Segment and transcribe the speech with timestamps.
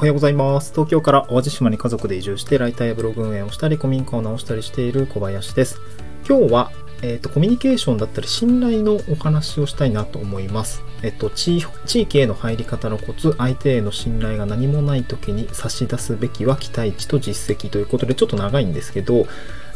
[0.00, 0.72] おはようございます。
[0.72, 5.78] 東京から淡路島に家族で移住して、ライターやブログ運営をしたり、古民家を直したりしている小林です。
[6.26, 10.82] 今日は、えっ、と、コミュニケーションだったり、信頼のお話をしたいなと思います。
[11.02, 19.26] えっ、と、地地域への入り方のコツ、相手への信頼が何もない時に差し出すべきは期待値と実績ということで、ちょっと長いんですけど、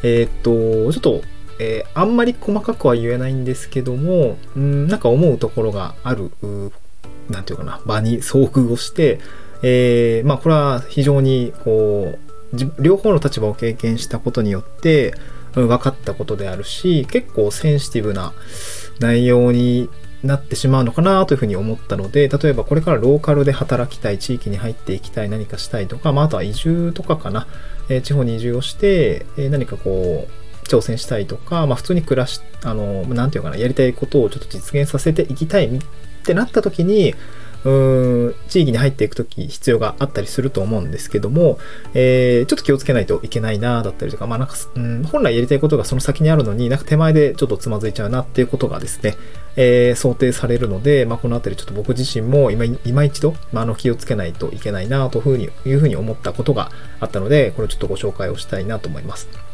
[0.02, 1.20] えっ、と、ちょっと、
[1.58, 6.72] えーあんまり細かくは言えないんですけども、うん、なんか思うところがある、う
[7.30, 9.20] なんていうかな、場に遭遇をして、
[9.62, 15.14] えーまあこれは非常にこう両方の立場を経験したことによって、
[15.54, 18.32] 分かったことであるし結構センシティブな
[18.98, 19.88] 内容に
[20.24, 27.46] なってしまうのかなというふうに思ったので例えばこれからローカルで働きたい地域に入っていきたい何かしたいとか、まあ、あとは移住とかかな、
[27.88, 35.80] えー地方に移住をして、えー何かこう挑戦したいとか、まあ、普通に暮らしあのなんていうかなやりたいことをちょっと実現させていきたいっ
[36.24, 37.14] てなった時に
[37.64, 37.70] う
[38.30, 41.58] ん地域に入っていく時必要があったりすると思うんですけども、
[41.94, 49.16] えーちょっと気をつけないといけないなだったりとか、まあなんか、うん、本来やりたいことがその先にあるのになんか手前でちょっとつまずいちゃうなっていうことがですね、
[49.56, 59.53] えー想定されるので、まあ、このあたりちょっと僕自身も今今一度、まあ、の気をつけないといけないなというふうにいうふうに思ったことがあったのでこれをちょっとご紹介をしたいなと思います。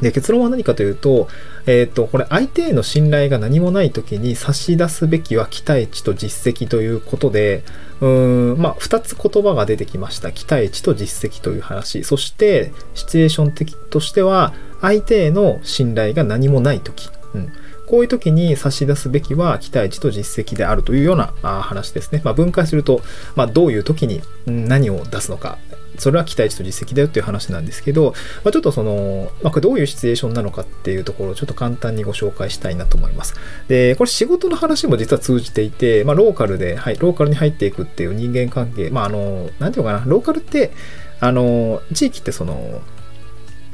[0.00, 1.28] で結論は何かというと、
[1.66, 7.64] えっ、と、これ相手への信頼が何もない時に差し出すべきは期待値と実績ということで、
[8.00, 10.32] うーん、まあ、二つ言葉が出てきました。
[10.32, 12.04] 期待値と実績という話。
[12.04, 17.08] そして、シチュエーション的としては、相手への信頼が何もない時。
[17.34, 17.52] うん。
[17.86, 22.20] こういう時に差し出すべきは期待値と実績であるというような話ですね。
[22.24, 23.00] まあ、分解すると、
[23.36, 25.58] まあ、どういう時に何を出すのか。
[25.98, 33.34] それは期待値と実績だよっていう話なんですけど、まあ、ちょっとその、まあ、これどういうシチュエーションなのかっていうところをちょっと簡単にご紹介したいなと思います。
[33.68, 40.72] で、これ仕事の話も実は通じていて、まあ、ローカルで、はい、ローカルに入っていくっていう人間関係、まあ、あの、なんていうのかな、ローカルって、
[41.20, 42.82] あの、地域ってその、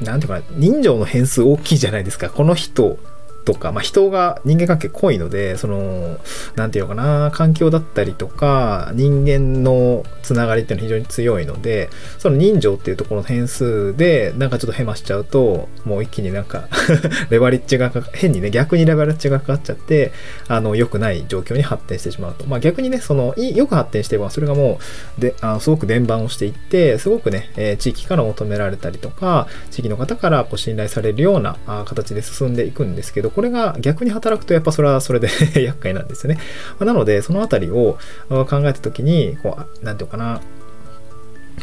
[0.01, 2.31] なんていうかな、人情の変数大きいじゃないですか。
[2.31, 2.99] この人
[3.45, 6.19] とか、まあ、人が人間関係濃いので、その、
[6.57, 16.69] なんていうのかな、環境だったりとか、人間のつながりっていうのは非常に強いので、その人情っていうところの変数で、なんかちょっとヘマしちゃうと、もう一気になんか
[17.31, 20.13] レバレッジが、変にね、逆にレバレッジがかかっちゃって、
[20.49, 22.47] あの、良くない状況に発展してしまうと。
[22.47, 24.79] まあ逆にね、その、よく発展してれば、それがも
[25.19, 35.29] う、で、あのすごく伝播をしていって、すごくね、えー地域から求められたりとか、地域の方からこう信頼されるようなあ形で進んでいくんですけど、これが逆に働くと、やっぱそれはそれで
[35.63, 36.41] 厄介なんですよね。
[36.79, 37.99] まあなので、そのあたりを
[38.29, 40.41] 考えた時に、こう、なんていうかな、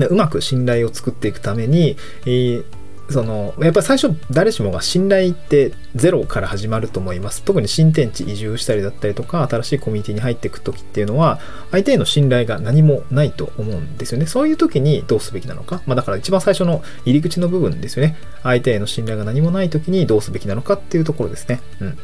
[0.09, 2.63] うまく信頼を作っていくために、えー
[3.09, 7.43] そのやっぱり最初誰しもが信頼ってゼロから始まると思います。
[7.43, 11.39] 特に新天地移住したりだったりとか新しいコミュニティに入っていく時っていうのは
[11.71, 14.27] 相手への信頼が何もないと思うんですよね。
[14.27, 18.15] そういう時にどうすべきなのか、まあ、だから一番最初の入り口の部分ですよね。
[18.43, 21.97] 相手への信頼が何もない時にどうすべきなのかっていうところですね、うん、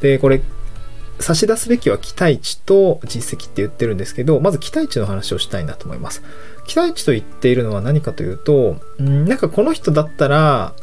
[0.00, 0.40] でこれ
[1.22, 6.22] 差し出すべきは期待値と実績って言ってるんですけど、まず期待値の話をしたいなと思います。
[6.66, 10.74] 期待値と言っているのは何かというと、んなんかこの人だったら、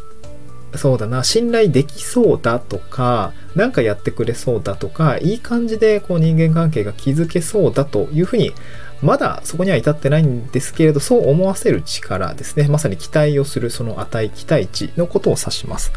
[0.76, 8.54] そうだな、信頼できそうだとか、なんかやってくれそうだとか、いい感じでこう人間関係が築けそうだというふうに、
[9.02, 12.68] まだそこには至ってないんですけれど、そう思わせる力ですね。
[12.68, 15.92] まさに期待をするその値、期待値のことを指します。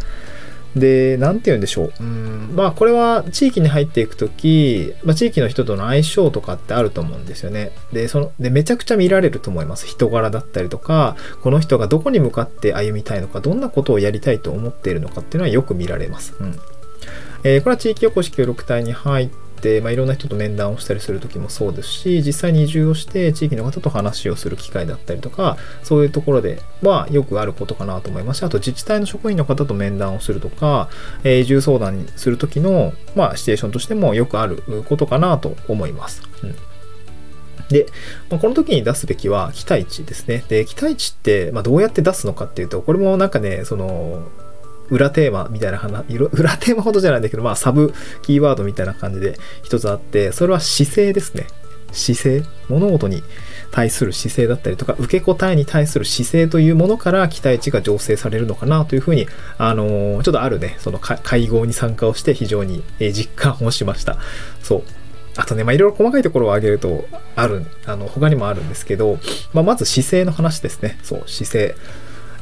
[0.76, 1.92] で、なんて言うんでしょう。
[2.00, 7.72] うん、まあ、これは地域に入っていくとき、まあ、地域の人との相性とかってあると思うんですよね。
[7.92, 9.86] で、その、で、めちゃくちゃ見られると思います。
[9.86, 16.34] 人柄だったりとか、この人がどこに向かって歩みたいのか、どんなことをやりたいと思っているのかっていうのはよく見られます。
[16.40, 16.58] うん。
[17.44, 19.41] えーこれは地域おこし協力隊に入って、
[19.80, 30.88] まあ、いろんな人と面談をしたりする時もそうですし実際に移住をして地域の方と話をする機会だったりとかそういうところではよくあることかなと思いますしあと自治体の職員の方と面談をするとか、
[31.24, 36.22] え移住相談にする時の、まあ、シチュエーションとしてもよくあることかなと思います。
[36.42, 36.54] うん
[37.72, 37.86] で、
[38.30, 40.44] まあこの時に出すべきは期待値ですね。
[40.48, 44.28] で、期待値って、まあ、どうやって出すのかっていうと、これもなんかね、その、
[44.92, 51.46] 裏テーマみたいな話、 裏テーマほどじゃないんだけど、まあ、サブキーワードみたいな感じで一つあって、それは姿勢ですね。
[51.92, 53.22] 姿勢物事に
[53.70, 59.26] 対する姿勢だったりとか、受け答えに対する姿勢というものから期待値が醸成されるのかなというふうに、
[59.58, 64.18] あのーちょっとあるね、その会合に参加をして非常に実感をしました。
[64.62, 64.82] そう。
[65.36, 67.06] あとね、まあ、いろいろ細かいところを挙げると、
[67.36, 69.18] ある、あの、他にもあるんですけど、
[69.54, 70.98] まあ、まず姿勢の話ですね。
[71.02, 71.74] そう、姿勢。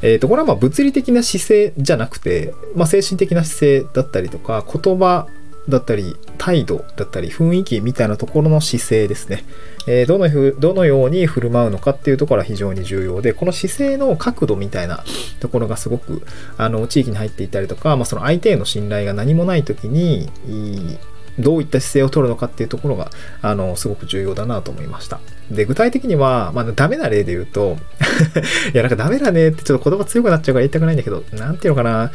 [0.02, 5.26] えっ、と、これはまあ物理的な姿勢じゃなくて、まあ、精神的な姿勢だったりとか、言葉
[5.68, 9.44] だったり、態度だったり、雰囲気みたいなところの姿勢ですね。
[9.86, 15.04] えー、どのふ、どのように振る舞うのかっていうところは非常に重要で、この姿勢の角度みたいな
[15.40, 16.22] ところがすごく、
[16.56, 20.28] あの、地域に入っていたりとか、まあ、その相手への信頼が何もない時に、
[21.40, 23.10] どういった姿勢を取るのかっていうところが、
[23.42, 25.20] あの、すごく重要だなと思いました。
[25.50, 27.76] で、具体的には、まあ、ダメな例で言うと
[28.72, 32.10] いや、なんかダメだねってちょっと言葉強くなっちゃうから言いたくないんだけど、なんていうのかな。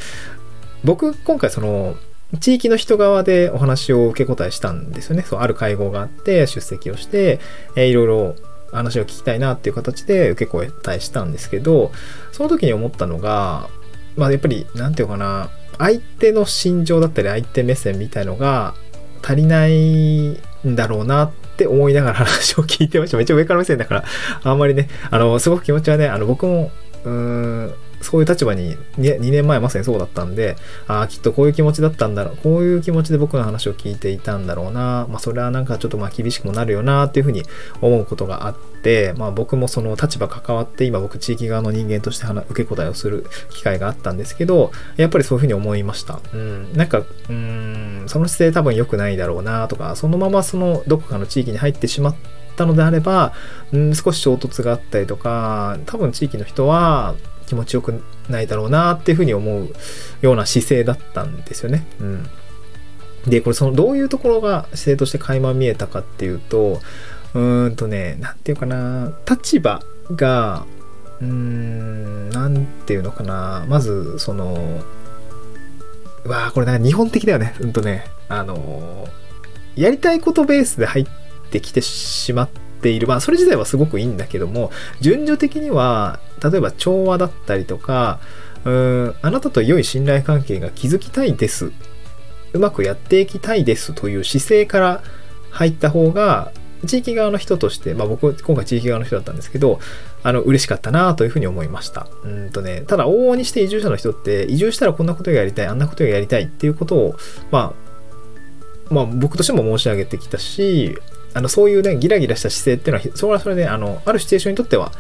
[0.84, 1.96] 僕、今回その、
[2.40, 5.26] 地域の人側でお話を受け答えしたんですよね。
[5.28, 7.40] そう、ある会合があって出席をして、
[7.76, 8.36] えー、いろいろ
[8.72, 11.92] 話を聞きたいなっていう形で受け答えしたんですけど、
[12.32, 13.70] その時に思ったのが、
[14.18, 18.76] まあやっぱり、なんていうのかな、相手の心情だったり相手目線みたいのが
[19.26, 23.18] 足りないんだろうなって思いながら話を聞いてました。
[23.18, 24.04] めっちゃ上から目線だから、
[24.44, 26.72] あんまりね、あの、すごく気持ちはね、あの、僕も、
[27.04, 27.74] うーん、
[28.06, 30.56] そういう立場に 2, 2年前まさにそうだったんで、
[30.88, 37.44] ああ、きっとこういう気持ちだったんだろう、こういう気持ちで僕の話を聞いていたんだろうな、まあそれはなんかちょっとまあ厳しくもなるよなっていうふうに
[37.82, 46.20] 思うことがあって、まあ僕もその立場関わって今僕地域側の人間として受け答えをする機会があったんですけど、やっぱりそういうふうに思いました。
[46.34, 52.16] うん、なんか、うん、その姿勢多分良くないだろうなとか、そのままそのどこかの地域に入ってしまっ
[52.56, 53.34] たのであれば、
[53.74, 59.74] うん、少し衝突があったりとか、多分地域の人は、気持ちよくないだろうなっていうふうに思う
[60.22, 61.86] ような姿勢だったんですよね。
[62.00, 62.30] うん。
[63.28, 66.80] で、これそのどういうところが姿勢として垣間見えたかっていうと、
[67.34, 69.82] うーんとね、なんていうかな、立場
[70.12, 70.66] が、
[71.22, 74.82] うーん、なんていうのかな、まず、その、
[76.24, 77.56] うわあこれなんか日本的だよね。
[77.60, 79.08] うんとね、あの、
[79.76, 81.06] やりたいことベースで入っ
[81.52, 82.44] てきてしま
[82.86, 83.08] ている。
[83.08, 84.72] まあ、それ自体はすごくいいんだけども、
[85.02, 88.20] 順序的には、例えば調和だったりとか、
[88.64, 91.72] うーん、あなたと良い信頼関係が築きたいです。
[92.54, 95.04] うまくやっていきたいですという姿勢から
[95.50, 96.52] 入った方が、
[96.86, 99.80] 地域側の人として、まあ僕、今回地域側の人だったんですけど、
[100.22, 102.08] あの、嬉しかったなというふうに思いました。
[102.24, 107.16] うんとね、ただ往々にして移住者の人って、移住したらこんなことがやりたい、あんなことがやりたいっていうことを、
[107.50, 110.96] まあ、まあ僕としても申し上げてきたし、
[111.36, 114.94] あの、そういうね、ギラギラした姿勢っていうのは、それはそれで、あの、あるシチュエーションにとっては、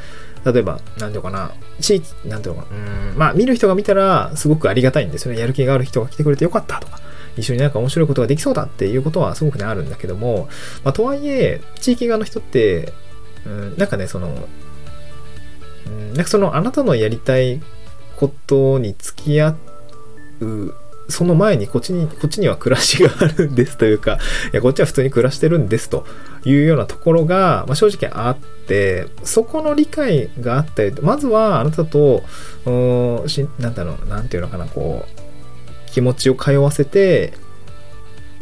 [0.46, 5.40] 例えば、なんていうかな、地域、なんていうのかな、うん、まあ、見る人が見たら、すごくありがたいんですよね。
[5.40, 7.00] やる気がある人が来てくれてよかったとか、
[7.38, 10.50] 一緒になんか面白いことができそうだっていうことはすごくね、あるんだけども、
[10.84, 12.92] まあ、とはいえ、地域側の人って、
[13.46, 14.48] うん、なんかね、その、
[15.88, 17.62] うん、なんかその、あなたのやりたい
[18.18, 19.56] ことに付き合
[20.42, 20.74] う
[21.07, 24.18] その前にこっちに、こっちには暮らしがあるんですというか、
[24.52, 26.06] いや、こっちは普通に暮らしてるんですと
[26.46, 32.24] いうようなところが、まあ、正直あって、そこの理解があったり、まずはあなたと、
[33.28, 37.34] しなんだろう、なんていうのかな、こう、気持ちを通わせて、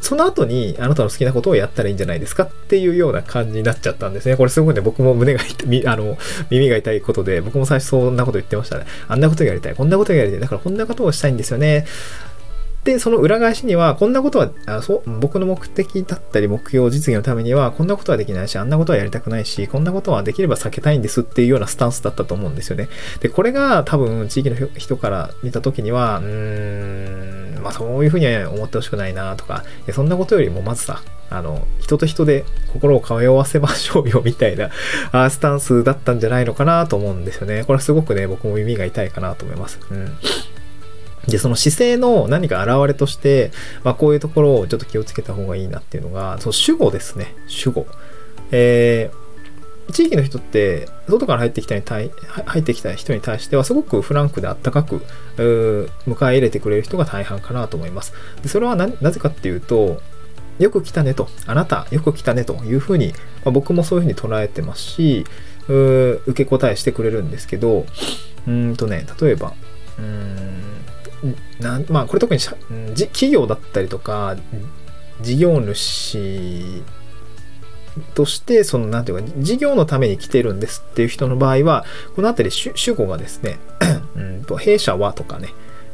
[0.03, 4.35] その後にあなたの好きなことをやったらいいんじゃないですかっていうような感じになっちゃったんですね。
[4.35, 6.17] これすごくね、僕も胸が痛い、あの、
[6.49, 8.85] 耳が痛いことで、僕も最初そんなこと言ってましたね。
[9.07, 10.39] あんなことやりたい、こんなことやりたい。
[10.41, 11.85] だからこんなことをしたいんですよね。
[12.83, 22.89] で、その裏返しには、こんなことはあそう、僕の目的だったり目標実現のためには、こんなことはできないし、あんなことはやりたくないし、こんなことはできれば避けたいんですっていうようなスタンスだったと思うんですよね。
[23.21, 29.63] で、これが多分地域の人から見た時には、うーん、まあそういうふうには思ってほしくないなとか、
[29.93, 32.43] そんなことよりもまずさ、あの、人と人で
[32.73, 34.69] 心を通わせましょうよみたいな
[35.11, 37.63] あスタンスだったんじゃないのかなと思うんですよね。
[37.63, 39.79] これはすごくね、僕も耳が痛いかなと思います。
[39.89, 40.11] うん。
[41.27, 43.51] で、その姿勢の何か現れとして、
[43.83, 47.33] まあ、こういうところをちょっと気をつけた方がいいなっていうのが、その主語ですね。
[47.47, 47.85] 主語。
[48.51, 52.11] えー、地域の人って、外から入ってきたに対、
[52.45, 55.01] 入ってきた人に対しては、すごくフランクであったかく、
[55.37, 58.13] 迎え入れてくれる人が大半かなと思います。
[58.41, 60.01] でそれはなぜかっていうと、
[60.59, 63.13] よく来たねと、あなたよく来たねというふうに、
[63.43, 65.25] まあ、僕もそういうふうに捉えてますし、
[65.67, 67.85] 受け答えしてくれるんですけど、
[68.47, 69.53] うんとね、例えば、
[69.97, 70.72] うん
[71.59, 74.35] なんまあこれ特に企業だったりとか
[75.21, 76.81] 事業主
[78.15, 83.59] としてその何ていうか事業のために来てるんですっていう人の場合はこの辺り主語がですね
[84.15, 85.49] うんと弊社はとかね、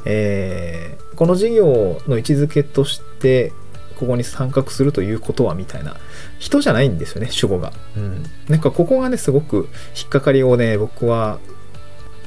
[0.05, 3.51] えー、この事業の位置づけとして
[3.97, 5.97] ここに参画するということはみたいな
[6.39, 11.39] 人じゃないんですよね主語が、うん、なんかここがねすごく引っかかりをね僕は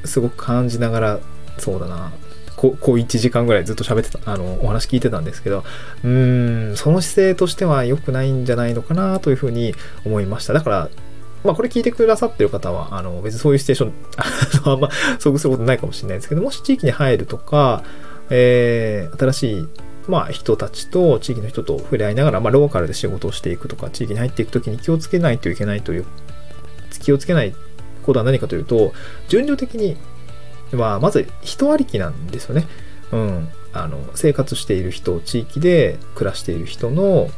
[0.04, 1.20] すごく感じながら
[1.58, 2.12] そうだな。
[2.62, 5.64] ここう1時間ぐらいずっと喋ってた、あの、お話聞いてたんですけど、
[6.04, 9.74] うーん、その姿勢としては良くないんじゃないのかなというふうに
[10.06, 10.52] 思いました。
[10.52, 10.88] だから、
[11.42, 13.92] まあこれ聞いてくださってる方は、あの、別にそういうステーション、
[14.72, 14.88] あんま
[15.18, 17.82] 遭遇することないかもしれないですけど、もし地域に入るとか、
[18.30, 19.68] えー、新しい
[20.08, 26.04] まあ、人たちと地域の人と触れ合いながら、まあ、ローカルで仕事をしていくとか、地域に入っていくときに気をつけないといけないという、
[27.00, 27.54] 気をつけない
[28.02, 28.92] ことは何かというと、
[29.28, 29.96] 順序的に
[30.76, 32.66] は、まず人ありきなんですよね。
[33.12, 33.48] うん。
[33.72, 37.30] あの、生活している人、地域で暮らしている人の、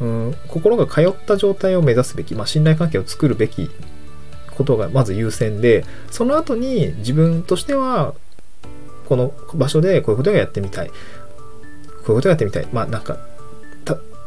[0.00, 3.70] うん、心が通った状態を目指すべき、まあ、信頼関係を作るべき
[4.56, 8.14] ことがまず優先で、その後に自分としては、
[9.06, 10.88] この場所でこういうことがやってみたい。
[10.88, 12.68] こういうことをやってみたい。
[12.72, 13.18] まあなんか、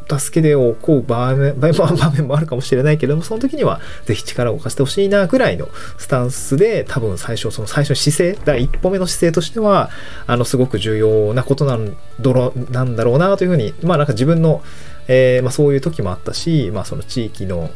[0.09, 1.69] 助けでをこう場面場
[2.11, 9.89] 面もあるかもしれないけれども、その時にはぜひ力を貸してほしいなぐらいのスタンスで、多分最初、その最初の姿勢、第一歩目の姿勢としては、
[10.27, 14.61] あの、すごく重要なことなんだろうなんだろうなというふうに、まあなんか自分の、
[15.07, 17.69] えー、まあそういう時もあったし、まあその地域の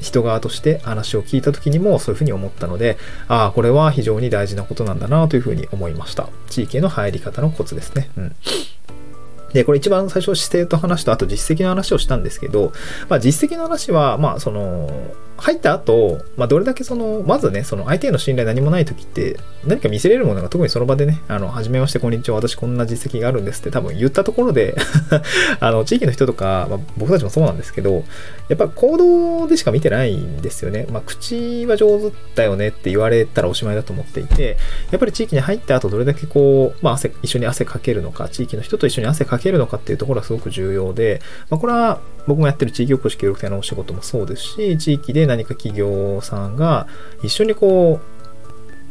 [0.00, 2.96] 人側として話を聞いた時にもそういうふうに思ったので、
[3.28, 6.28] ああ、これは非常に大事なことなんだなというふうに思いました。
[6.48, 8.10] 地域への入り方のコツですね。
[8.16, 8.36] うん。
[9.52, 12.72] で、これ一番最初姿勢と話と、あと実績の話をしたんですけど、
[13.08, 14.88] まあ実績の話は、まあその、
[15.40, 24.76] 入った後、まあ、どれだけその、まずね、その相手への信頼何もない時って、何か見せれるものが特にその場でね、あの、はじめまして、こんにちは、私こんな実績があるんですって多分言ったところで
[25.58, 28.04] あの、地域の人とか、まあ、僕たちもそうなんですけど、
[28.48, 30.86] やっぱ行動でしか見てないんですよね。
[30.90, 34.58] まあ、口は上手だよねって言われたらおしまいだと思っていて、
[34.90, 46.86] やっぱり地域に入った後、どれだけこう、まあ、汗、一緒に汗かけるのか、地域の人と一緒に汗かけるのかっていうところはすごく重要で、まあ、これは僕もやってる地域おこし協力隊のお仕事もそうですし、地域で何か企業さんが
[47.24, 47.98] 一緒にこ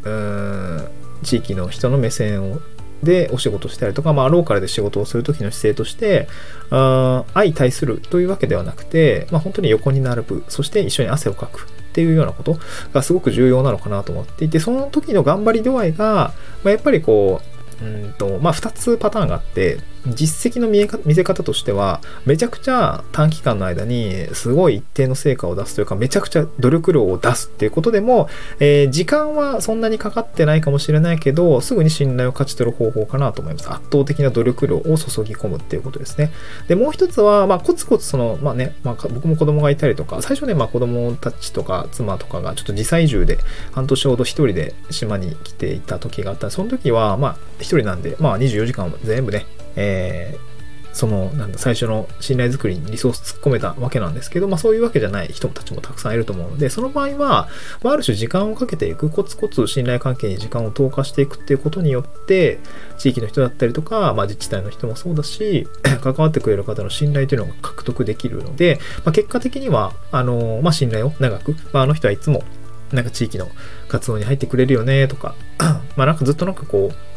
[0.03, 0.87] う、うん、
[1.23, 2.59] 地域の人の目線を
[3.01, 6.27] でお仕事したりとか、まあ、ローカルで仕事をするときの姿勢として、
[6.69, 12.59] あ相対するというわけではなくて、まあ、本当に横に並ぶ、そして一緒に汗をかくっていうようなこと
[12.91, 16.33] がすごく重要なのかなと思っていて、その時の頑張り度合いが、
[16.65, 17.39] まあ、やっぱりこ
[17.81, 19.77] う、うんと、まあ、2つパターンがあって、
[20.07, 28.29] 実績の見え見せ方としては、めちゃくちゃ短期間の間にすごい一定の成果を出すというか、めちゃくちゃ努力量を出すっていうことでも、
[28.59, 33.69] えー、時間はそんなにかかってないかもしれないけど、すぐに信頼を勝ち取る方法かなと思います。
[33.69, 36.31] 圧倒的な努力量を注ぎ込むっていうことですね。
[36.67, 43.37] で、もう一つは、まあ、コツコツその、まあね、まあ、僕も子供がいたりとか、最初ね、まあ、子供たちとか妻とかがちょっと時差移住で
[43.71, 49.45] 半年ほど一人で島に来ていた時があったその時は、まあ、一人なんで、まあ、24時間全部ね、
[49.75, 50.49] えー、
[50.93, 57.47] その、なんだ、最初の信頼づくりにリソース突っ込めたわけなんですけど、まあそういうわけじゃない人たちもたくさんいると思うので、その場合は、
[57.83, 62.59] まあ、ある種時間をかけていく、コツコツ信頼関係に時間を投下していくっていうことによって、
[62.97, 65.67] 地域の人だったりとか、まあ自治体の人もそうだし、
[66.01, 72.43] 関わってくれる方の信頼というのが獲得できるので、まあ結果的には、あの、まあ信頼を長く、まああの人はいつも
[72.91, 73.49] なんか地域の
[73.87, 75.35] 活動に入ってくれるよねとか、
[75.95, 77.08] まあなんかずっとなんかこう、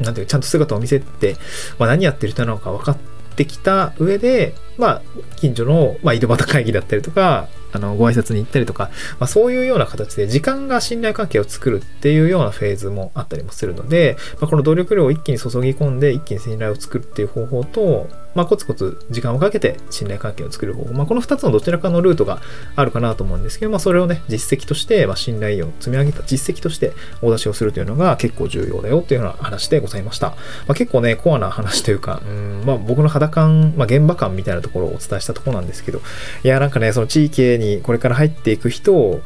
[0.00, 1.36] なんていうか、ちゃんと姿を見せて、
[1.78, 2.98] まあ何やってる人なのか分かっ
[3.36, 5.02] てきた上で、まあ、
[5.36, 22.40] 近所の、まあ、井戸端会議だったりとか、あの、ご挨拶に行ったりとか、まあ、そういうような形で時間が信頼関係を作るっていうようなフェーズもあったりもするので、まあ、この努力量を一気に注ぎ込んで一気に信頼を作るっていう方法と、まあ、コツコツ時間をかけて信頼関係を作る方法、まあ、この2つのどちらかのルートが
[22.76, 30.30] あるかなと思うんですけど、まあ、それをね、実績として、まあ、信頼を積み上げた実績としてお出しをするというのが結構重要だよっていうような話でございました。
[30.30, 30.36] ま
[30.68, 36.00] あ、結構ね、コアな話というか、うんまあ、僕の肌感、まあ、現場感みたいなところをお伝えしたところなんですけど、
[36.44, 39.20] いや、なんかね、その地域にこれから入っていく人を、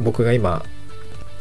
[0.00, 0.64] 僕が今、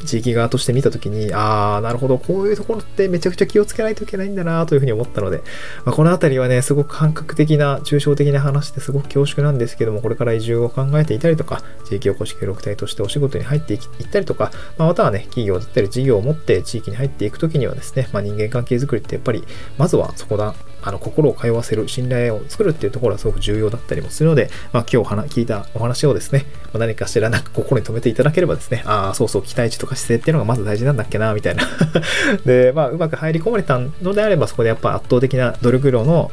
[0.06, 5.38] 地域側として見たときに、ああ、なるほど、こういうところってめちゃくちゃ気をつけないといけないんだなというふうに思ったので、
[5.86, 13.80] まあ、このあたりはね、すごく感覚的な、抽象的な話ですごく恐縮なんですけども、これから移住を考えていたりとか、地域おこし協力隊としてお仕事に入っていっ
[14.12, 19.44] たりとか、まあ、またはね、企業だったり事業を持って地域に入っていくときにはですね、まあ、人間関係づくりってやっぱり、
[19.78, 31.64] まずはそこだ、あの、心を通わせる、信頼を作るっていうところはすごく重要だったりもするので、まあ、今日聞いたお話をですね、まあ何かしらなんか心に留めていただければですね、ああ、そうそう、期待値とか姿勢っていうのがまず大事なんだっけな、みたいな
[32.46, 36.32] で、まあ、うまく入り込まれたのであれば、そこでやっぱ圧倒的な努力量の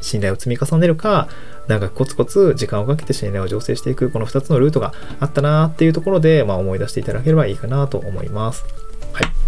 [0.00, 1.28] 信頼を積み重ねるか、
[1.66, 8.64] なんかコツコツ時間をかけて信頼を醸成していく、この2つのルートがあったなっていうところで、まあ、思い出していただければいいかなと思います。
[9.12, 9.47] はい。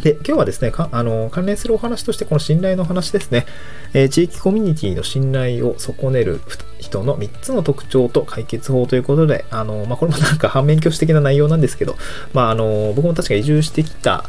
[0.00, 3.46] で、今日はですね、あの関連するお話として、この信頼の話ですね、
[3.92, 6.40] えー、地域コミュニティの信頼を損ねる
[6.78, 11.96] 人の3つの特徴と解決法ということで、あのまあ、これもなんか反面教師的な内容なんですけど、
[12.32, 14.24] まあ、あの僕も確か移住してきた、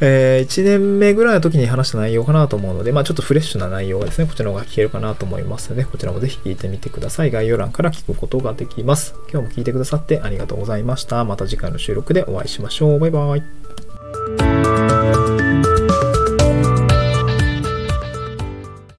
[0.00, 7.30] えー、1年目ぐらいの時に話した内容かなと思うので、まあ、ちょっとフレッシュな内容がですね、こちらの方が聞けるかなと思いますので、こちらもぜひ聞いてみてください。
[7.30, 9.14] 概要欄から聞くことができます。
[9.32, 11.24] 今日も聞いてくださってありがとうございました。
[11.24, 12.98] また次回の収録でお会いしましょう。
[12.98, 13.83] バイバイ。